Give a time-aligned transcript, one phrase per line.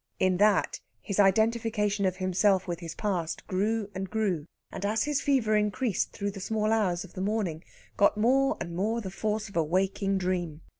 [0.17, 5.21] In that, his identification of himself with his past grew and grew, and as his
[5.21, 7.63] fever increased through the small hours of the morning,
[7.97, 10.61] got more and more the force of a waking dream.